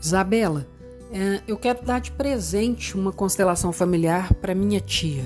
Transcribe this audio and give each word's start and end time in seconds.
Isabela, 0.00 0.66
é, 1.12 1.42
eu 1.46 1.56
quero 1.58 1.84
dar 1.84 2.00
de 2.00 2.10
presente 2.12 2.96
uma 2.96 3.12
constelação 3.12 3.72
familiar 3.72 4.32
para 4.34 4.54
minha 4.54 4.80
tia. 4.80 5.24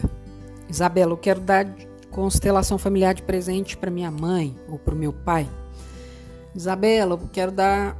Isabela, 0.68 1.12
eu 1.12 1.16
quero 1.16 1.40
dar 1.40 1.66
constelação 2.10 2.76
familiar 2.76 3.14
de 3.14 3.22
presente 3.22 3.76
para 3.76 3.90
minha 3.90 4.10
mãe 4.10 4.56
ou 4.68 4.78
para 4.78 4.94
o 4.94 4.98
meu 4.98 5.12
pai. 5.12 5.48
Isabela, 6.54 7.14
eu 7.14 7.28
quero 7.32 7.52
dar 7.52 7.96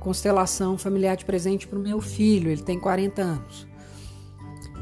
constelação 0.00 0.76
familiar 0.76 1.16
de 1.16 1.24
presente 1.24 1.66
para 1.66 1.78
o 1.78 1.82
meu 1.82 2.00
filho, 2.00 2.50
ele 2.50 2.62
tem 2.62 2.78
40 2.78 3.22
anos. 3.22 3.66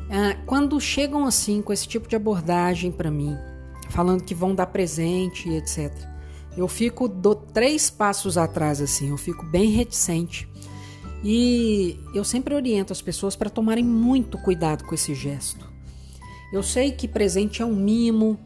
É, 0.08 0.34
quando 0.46 0.80
chegam 0.80 1.26
assim 1.26 1.62
com 1.62 1.72
esse 1.72 1.86
tipo 1.86 2.08
de 2.08 2.16
abordagem 2.16 2.90
para 2.90 3.10
mim, 3.10 3.36
falando 3.90 4.24
que 4.24 4.34
vão 4.34 4.54
dar 4.54 4.66
presente 4.66 5.48
e 5.48 5.56
etc, 5.56 5.92
eu 6.56 6.68
fico 6.68 7.08
do 7.08 7.34
três 7.34 7.90
passos 7.90 8.38
atrás 8.38 8.80
assim, 8.80 9.10
eu 9.10 9.16
fico 9.16 9.44
bem 9.44 9.70
reticente 9.70 10.48
e 11.28 11.98
eu 12.14 12.22
sempre 12.22 12.54
oriento 12.54 12.92
as 12.92 13.02
pessoas 13.02 13.34
para 13.34 13.50
tomarem 13.50 13.82
muito 13.82 14.38
cuidado 14.38 14.84
com 14.84 14.94
esse 14.94 15.12
gesto. 15.12 15.68
Eu 16.52 16.62
sei 16.62 16.92
que 16.92 17.08
presente 17.08 17.60
é 17.60 17.66
um 17.66 17.74
mimo, 17.74 18.38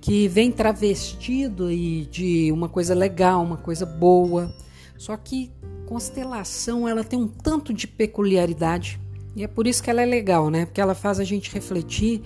que 0.00 0.26
vem 0.26 0.50
travestido 0.50 1.70
e 1.70 2.06
de 2.06 2.50
uma 2.50 2.68
coisa 2.68 2.92
legal, 2.92 3.40
uma 3.40 3.56
coisa 3.56 3.86
boa. 3.86 4.52
Só 4.98 5.16
que 5.16 5.52
constelação 5.86 6.88
ela 6.88 7.04
tem 7.04 7.16
um 7.16 7.28
tanto 7.28 7.72
de 7.72 7.86
peculiaridade 7.86 9.00
e 9.36 9.44
é 9.44 9.46
por 9.46 9.68
isso 9.68 9.80
que 9.80 9.88
ela 9.88 10.02
é 10.02 10.04
legal, 10.04 10.50
né? 10.50 10.66
Porque 10.66 10.80
ela 10.80 10.96
faz 10.96 11.20
a 11.20 11.24
gente 11.24 11.54
refletir 11.54 12.20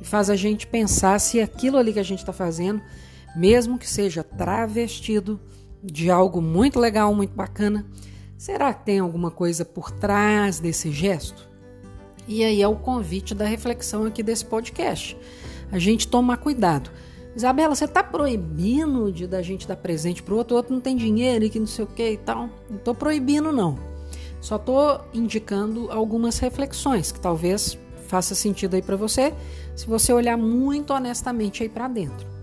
e 0.00 0.04
faz 0.04 0.30
a 0.30 0.36
gente 0.36 0.68
pensar 0.68 1.18
se 1.18 1.40
aquilo 1.40 1.78
ali 1.78 1.92
que 1.92 1.98
a 1.98 2.04
gente 2.04 2.20
está 2.20 2.32
fazendo, 2.32 2.80
mesmo 3.34 3.76
que 3.76 3.90
seja 3.90 4.22
travestido 4.22 5.40
de 5.82 6.12
algo 6.12 6.40
muito 6.40 6.78
legal, 6.78 7.12
muito 7.12 7.34
bacana, 7.34 7.84
Será 8.38 8.72
que 8.72 8.84
tem 8.84 9.00
alguma 9.00 9.32
coisa 9.32 9.64
por 9.64 9.90
trás 9.90 10.60
desse 10.60 10.92
gesto? 10.92 11.48
E 12.28 12.44
aí 12.44 12.62
é 12.62 12.68
o 12.68 12.76
convite 12.76 13.34
da 13.34 13.44
reflexão 13.44 14.04
aqui 14.04 14.22
desse 14.22 14.44
podcast. 14.44 15.18
A 15.72 15.78
gente 15.80 16.06
tomar 16.06 16.36
cuidado. 16.36 16.88
Isabela, 17.34 17.74
você 17.74 17.84
está 17.84 18.00
proibindo 18.00 19.10
de 19.10 19.26
da 19.26 19.42
gente 19.42 19.66
dar 19.66 19.74
presente 19.74 20.22
para 20.22 20.34
o 20.34 20.36
outro, 20.36 20.54
o 20.54 20.56
outro 20.56 20.72
não 20.72 20.80
tem 20.80 20.96
dinheiro 20.96 21.44
e 21.44 21.50
que 21.50 21.58
não 21.58 21.66
sei 21.66 21.84
o 21.84 21.88
que 21.88 22.10
e 22.12 22.16
tal. 22.16 22.48
Não 22.70 22.76
estou 22.76 22.94
proibindo, 22.94 23.50
não. 23.50 23.76
Só 24.40 24.54
estou 24.54 25.00
indicando 25.12 25.90
algumas 25.90 26.38
reflexões 26.38 27.10
que 27.10 27.18
talvez 27.18 27.76
faça 28.06 28.36
sentido 28.36 28.74
aí 28.74 28.82
para 28.82 28.94
você, 28.94 29.34
se 29.74 29.84
você 29.84 30.12
olhar 30.12 30.36
muito 30.36 30.92
honestamente 30.92 31.64
aí 31.64 31.68
para 31.68 31.88
dentro. 31.88 32.37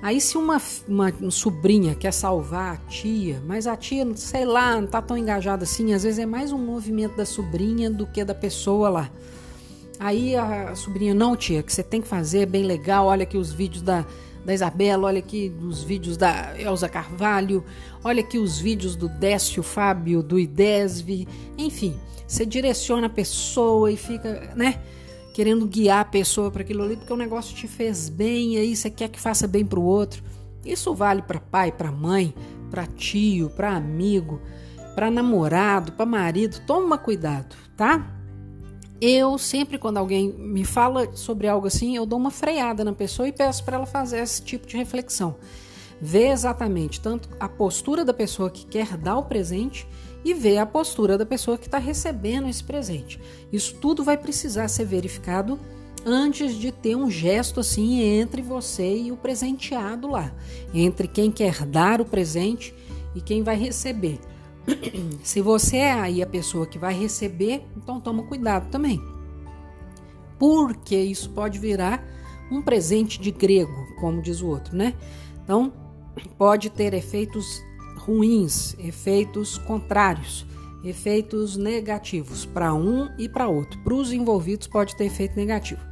Aí 0.00 0.20
se 0.20 0.38
uma, 0.38 0.62
uma, 0.86 1.12
sobrinha 1.30 1.94
quer 1.94 2.12
salvar 2.12 2.74
a 2.74 2.76
tia, 2.88 3.42
mas 3.44 3.66
a 3.66 3.76
tia, 3.76 4.06
sei 4.14 4.44
lá, 4.44 4.80
não 4.80 4.86
tá 4.86 5.02
tão 5.02 5.18
engajada 5.18 5.64
assim, 5.64 5.92
às 5.92 6.04
vezes 6.04 6.20
é 6.20 6.26
mais 6.26 6.52
um 6.52 6.58
movimento 6.58 7.16
da 7.16 7.26
sobrinha 7.26 7.90
do 7.90 8.06
que 8.06 8.24
da 8.24 8.34
pessoa 8.34 8.88
lá. 8.88 9.10
Aí 9.98 10.36
a 10.36 10.74
sobrinha, 10.76 11.12
não 11.12 11.36
tia, 11.36 11.62
que 11.64 11.72
você 11.72 11.82
tem 11.82 12.00
que 12.00 12.06
fazer, 12.06 12.40
é 12.40 12.46
bem 12.46 12.62
legal, 12.62 13.06
olha 13.06 13.24
aqui 13.24 13.36
os 13.36 13.52
vídeos 13.52 13.82
da, 13.82 14.06
da 14.44 14.54
Isabela, 14.54 15.08
olha 15.08 15.18
aqui 15.18 15.52
os 15.60 15.82
vídeos 15.82 16.16
da 16.16 16.54
Elza 16.56 16.88
Carvalho, 16.88 17.64
olha 18.04 18.20
aqui 18.20 18.38
os 18.38 18.60
vídeos 18.60 18.94
do 18.94 19.08
Décio 19.08 19.64
Fábio, 19.64 20.22
do 20.22 20.38
Idesv, 20.38 21.26
enfim, 21.58 21.98
você 22.24 22.46
direciona 22.46 23.08
a 23.08 23.10
pessoa 23.10 23.90
e 23.90 23.96
fica, 23.96 24.52
né? 24.54 24.80
Querendo 25.38 25.68
guiar 25.68 26.00
a 26.00 26.04
pessoa 26.04 26.50
para 26.50 26.62
aquilo 26.62 26.82
ali, 26.82 26.96
porque 26.96 27.12
o 27.12 27.16
negócio 27.16 27.54
te 27.54 27.68
fez 27.68 28.08
bem, 28.08 28.54
e 28.54 28.58
aí 28.58 28.74
você 28.74 28.90
quer 28.90 29.08
que 29.08 29.20
faça 29.20 29.46
bem 29.46 29.64
para 29.64 29.78
o 29.78 29.84
outro. 29.84 30.20
Isso 30.64 30.92
vale 30.92 31.22
para 31.22 31.38
pai, 31.38 31.70
para 31.70 31.92
mãe, 31.92 32.34
para 32.68 32.88
tio, 32.88 33.48
para 33.50 33.70
amigo, 33.70 34.40
para 34.96 35.12
namorado, 35.12 35.92
para 35.92 36.04
marido. 36.04 36.60
Toma 36.66 36.98
cuidado, 36.98 37.54
tá? 37.76 38.04
Eu 39.00 39.38
sempre, 39.38 39.78
quando 39.78 39.98
alguém 39.98 40.32
me 40.32 40.64
fala 40.64 41.08
sobre 41.14 41.46
algo 41.46 41.68
assim, 41.68 41.94
eu 41.94 42.04
dou 42.04 42.18
uma 42.18 42.32
freada 42.32 42.82
na 42.82 42.92
pessoa 42.92 43.28
e 43.28 43.32
peço 43.32 43.62
para 43.62 43.76
ela 43.76 43.86
fazer 43.86 44.18
esse 44.18 44.42
tipo 44.42 44.66
de 44.66 44.76
reflexão. 44.76 45.36
Ver 46.00 46.32
exatamente 46.32 47.00
tanto 47.00 47.28
a 47.38 47.48
postura 47.48 48.04
da 48.04 48.12
pessoa 48.12 48.50
que 48.50 48.66
quer 48.66 48.96
dar 48.96 49.16
o 49.16 49.22
presente 49.22 49.86
e 50.24 50.34
ver 50.34 50.58
a 50.58 50.66
postura 50.66 51.16
da 51.16 51.24
pessoa 51.24 51.58
que 51.58 51.66
está 51.66 51.78
recebendo 51.78 52.48
esse 52.48 52.62
presente. 52.62 53.20
Isso 53.52 53.76
tudo 53.76 54.04
vai 54.04 54.16
precisar 54.16 54.68
ser 54.68 54.84
verificado 54.84 55.58
antes 56.04 56.54
de 56.54 56.72
ter 56.72 56.96
um 56.96 57.10
gesto 57.10 57.60
assim 57.60 58.00
entre 58.00 58.42
você 58.42 58.96
e 58.96 59.12
o 59.12 59.16
presenteado 59.16 60.08
lá, 60.08 60.32
entre 60.72 61.08
quem 61.08 61.30
quer 61.30 61.64
dar 61.66 62.00
o 62.00 62.04
presente 62.04 62.74
e 63.14 63.20
quem 63.20 63.42
vai 63.42 63.56
receber. 63.56 64.18
Se 65.22 65.40
você 65.40 65.78
é 65.78 65.92
aí 65.92 66.22
a 66.22 66.26
pessoa 66.26 66.66
que 66.66 66.78
vai 66.78 66.94
receber, 66.94 67.64
então 67.76 68.00
toma 68.00 68.22
cuidado 68.24 68.70
também. 68.70 69.02
Porque 70.38 70.96
isso 70.96 71.30
pode 71.30 71.58
virar 71.58 72.04
um 72.50 72.62
presente 72.62 73.20
de 73.20 73.30
grego, 73.30 73.86
como 74.00 74.22
diz 74.22 74.40
o 74.40 74.48
outro, 74.48 74.76
né? 74.76 74.94
Então, 75.42 75.72
pode 76.36 76.70
ter 76.70 76.94
efeitos 76.94 77.62
ruins, 78.08 78.74
efeitos 78.78 79.58
contrários, 79.58 80.46
efeitos 80.82 81.58
negativos 81.58 82.46
para 82.46 82.72
um 82.72 83.10
e 83.18 83.28
para 83.28 83.48
outro. 83.48 83.78
Para 83.80 83.92
os 83.92 84.10
envolvidos 84.10 84.66
pode 84.66 84.96
ter 84.96 85.04
efeito 85.04 85.36
negativo. 85.36 85.82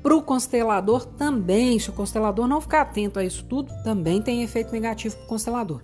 Para 0.00 0.14
o 0.14 0.22
constelador 0.22 1.04
também, 1.04 1.76
se 1.80 1.90
o 1.90 1.92
constelador 1.92 2.46
não 2.46 2.60
ficar 2.60 2.82
atento 2.82 3.18
a 3.18 3.24
isso 3.24 3.44
tudo, 3.46 3.72
também 3.82 4.22
tem 4.22 4.44
efeito 4.44 4.70
negativo 4.70 5.16
para 5.16 5.24
o 5.24 5.28
constelador. 5.28 5.82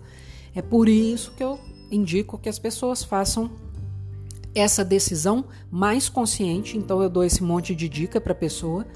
É 0.55 0.63
por 0.63 0.89
isso 0.89 1.33
que 1.33 1.43
eu 1.43 1.59
indico 1.91 2.39
que 2.39 2.49
as 2.49 2.61
pessoas 2.61 3.03
façam 3.03 3.51
essa 4.55 4.85
decisão 4.85 5.45
mais 5.69 6.09
consciente. 6.09 6.79
Então 6.79 7.03
eu 7.03 7.11
dou 7.11 7.25
esse 7.25 7.43
monte 7.43 7.75
de 7.75 7.89
dica 7.89 8.21
para 8.21 8.33
a 8.33 8.37
pessoa 8.37 8.87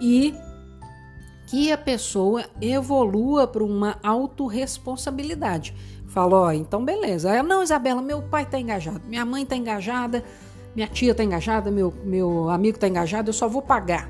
e 0.00 0.32
que 1.48 1.70
a 1.70 1.76
pessoa 1.76 2.44
evolua 2.60 3.46
para 3.46 3.64
uma 3.64 3.98
autorresponsabilidade. 4.02 5.74
Falou, 6.14 6.44
ó, 6.44 6.52
então 6.52 6.84
beleza. 6.84 7.28
Aí, 7.28 7.42
não, 7.42 7.60
Isabela, 7.60 8.00
meu 8.00 8.22
pai 8.22 8.44
está 8.44 8.56
engajado, 8.56 9.00
minha 9.08 9.24
mãe 9.24 9.42
está 9.42 9.56
engajada, 9.56 10.22
minha 10.72 10.86
tia 10.86 11.10
está 11.10 11.24
engajada, 11.24 11.72
meu, 11.72 11.92
meu 12.04 12.48
amigo 12.50 12.76
está 12.76 12.86
engajado, 12.86 13.30
eu 13.30 13.34
só 13.34 13.48
vou 13.48 13.60
pagar. 13.60 14.08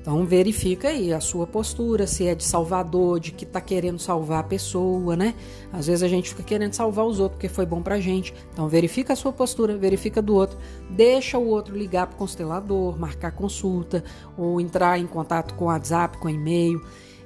Então 0.00 0.24
verifica 0.24 0.88
aí 0.88 1.12
a 1.12 1.20
sua 1.20 1.46
postura, 1.46 2.06
se 2.06 2.26
é 2.26 2.34
de 2.34 2.42
salvador, 2.42 3.20
de 3.20 3.30
que 3.30 3.44
está 3.44 3.60
querendo 3.60 3.98
salvar 3.98 4.40
a 4.40 4.42
pessoa, 4.42 5.14
né? 5.16 5.34
Às 5.70 5.86
vezes 5.86 6.02
a 6.02 6.08
gente 6.08 6.30
fica 6.30 6.42
querendo 6.42 6.72
salvar 6.72 7.04
os 7.04 7.20
outros 7.20 7.36
porque 7.36 7.48
foi 7.50 7.66
bom 7.66 7.82
pra 7.82 8.00
gente. 8.00 8.32
Então 8.50 8.66
verifica 8.66 9.12
a 9.12 9.16
sua 9.16 9.30
postura, 9.30 9.76
verifica 9.76 10.22
do 10.22 10.34
outro, 10.34 10.56
deixa 10.88 11.36
o 11.36 11.46
outro 11.46 11.76
ligar 11.76 12.06
pro 12.06 12.16
constelador, 12.16 12.98
marcar 12.98 13.32
consulta 13.32 14.02
ou 14.34 14.62
entrar 14.62 14.98
em 14.98 15.06
contato 15.06 15.52
com 15.56 15.66
o 15.66 15.68
WhatsApp, 15.68 16.16
com 16.16 16.30
e-mail. 16.30 16.80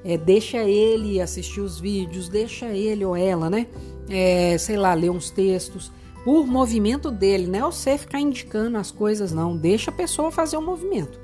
É, 0.05 0.19
deixa 0.19 0.59
ele 0.65 1.21
assistir 1.21 1.61
os 1.61 1.79
vídeos, 1.79 2.29
deixa 2.29 2.67
ele 2.67 3.05
ou 3.05 3.15
ela, 3.15 3.49
né? 3.49 3.69
É, 4.09 4.57
sei 4.59 4.77
lá, 4.77 4.95
ler 4.95 5.11
uns 5.11 5.31
textos 5.31 5.93
por 6.25 6.47
movimento 6.47 7.11
dele, 7.11 7.47
não 7.47 7.59
é 7.59 7.63
você 7.63 7.99
ficar 7.99 8.21
indicando 8.21 8.79
as 8.79 8.91
coisas, 8.91 9.33
não. 9.33 9.57
Deixa 9.57 9.91
a 9.91 9.95
pessoa 9.95 10.31
fazer 10.31 10.57
o 10.57 10.63
movimento. 10.63 11.19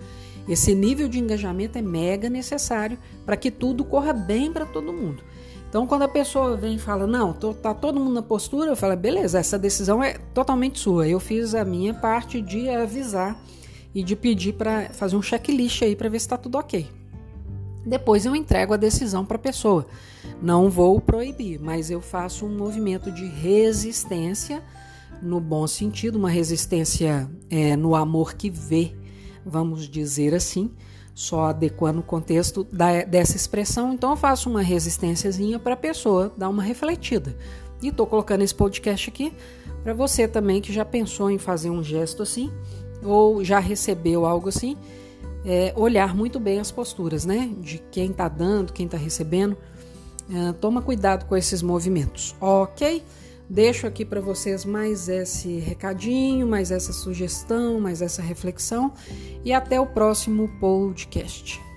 Esse 0.48 0.74
nível 0.74 1.08
de 1.08 1.18
engajamento 1.18 1.76
é 1.78 1.82
mega 1.82 2.30
necessário 2.30 2.98
para 3.24 3.36
que 3.36 3.50
tudo 3.50 3.84
corra 3.84 4.12
bem 4.12 4.50
para 4.52 4.64
todo 4.64 4.92
mundo. 4.92 5.22
Então, 5.68 5.86
quando 5.86 6.02
a 6.02 6.08
pessoa 6.08 6.56
vem 6.56 6.76
e 6.76 6.78
fala, 6.78 7.06
não, 7.06 7.34
tô, 7.34 7.52
tá 7.52 7.74
todo 7.74 8.00
mundo 8.00 8.14
na 8.14 8.22
postura, 8.22 8.70
eu 8.70 8.76
falo, 8.76 8.96
beleza, 8.96 9.38
essa 9.38 9.58
decisão 9.58 10.02
é 10.02 10.14
totalmente 10.32 10.78
sua. 10.78 11.06
Eu 11.06 11.20
fiz 11.20 11.54
a 11.54 11.64
minha 11.64 11.92
parte 11.92 12.40
de 12.40 12.70
avisar 12.70 13.38
e 13.94 14.02
de 14.02 14.16
pedir 14.16 14.54
para 14.54 14.88
fazer 14.94 15.16
um 15.16 15.22
checklist 15.22 15.82
aí 15.82 15.94
para 15.94 16.08
ver 16.08 16.18
se 16.18 16.26
está 16.26 16.38
tudo 16.38 16.56
ok. 16.56 16.97
Depois 17.88 18.26
eu 18.26 18.36
entrego 18.36 18.74
a 18.74 18.76
decisão 18.76 19.24
para 19.24 19.36
a 19.36 19.40
pessoa. 19.40 19.86
Não 20.42 20.68
vou 20.68 21.00
proibir, 21.00 21.58
mas 21.58 21.90
eu 21.90 22.00
faço 22.00 22.44
um 22.44 22.54
movimento 22.54 23.10
de 23.10 23.24
resistência, 23.24 24.62
no 25.22 25.40
bom 25.40 25.66
sentido, 25.66 26.16
uma 26.16 26.28
resistência 26.28 27.28
é, 27.48 27.74
no 27.76 27.94
amor 27.94 28.34
que 28.34 28.50
vê, 28.50 28.94
vamos 29.44 29.88
dizer 29.88 30.34
assim, 30.34 30.70
só 31.14 31.46
adequando 31.46 32.00
o 32.00 32.04
contexto 32.04 32.62
da, 32.70 33.02
dessa 33.04 33.36
expressão. 33.36 33.94
Então 33.94 34.10
eu 34.10 34.16
faço 34.16 34.50
uma 34.50 34.60
resistênciazinha 34.60 35.58
para 35.58 35.72
a 35.72 35.76
pessoa 35.76 36.32
dar 36.36 36.50
uma 36.50 36.62
refletida. 36.62 37.34
E 37.82 37.88
estou 37.88 38.06
colocando 38.06 38.42
esse 38.42 38.54
podcast 38.54 39.08
aqui 39.08 39.32
para 39.82 39.94
você 39.94 40.28
também 40.28 40.60
que 40.60 40.72
já 40.72 40.84
pensou 40.84 41.30
em 41.30 41.38
fazer 41.38 41.70
um 41.70 41.82
gesto 41.82 42.22
assim, 42.22 42.52
ou 43.02 43.42
já 43.42 43.58
recebeu 43.58 44.26
algo 44.26 44.50
assim 44.50 44.76
é, 45.44 45.72
olhar 45.76 46.14
muito 46.14 46.38
bem 46.40 46.60
as 46.60 46.70
posturas, 46.70 47.24
né? 47.24 47.50
De 47.60 47.78
quem 47.90 48.10
está 48.10 48.28
dando, 48.28 48.72
quem 48.72 48.86
está 48.86 48.98
recebendo. 48.98 49.56
É, 50.30 50.52
toma 50.54 50.82
cuidado 50.82 51.26
com 51.26 51.36
esses 51.36 51.62
movimentos, 51.62 52.36
ok? 52.40 53.02
Deixo 53.48 53.86
aqui 53.86 54.04
para 54.04 54.20
vocês 54.20 54.64
mais 54.64 55.08
esse 55.08 55.58
recadinho, 55.58 56.46
mais 56.46 56.70
essa 56.70 56.92
sugestão, 56.92 57.80
mais 57.80 58.02
essa 58.02 58.20
reflexão 58.20 58.92
e 59.42 59.54
até 59.54 59.80
o 59.80 59.86
próximo 59.86 60.48
podcast. 60.60 61.67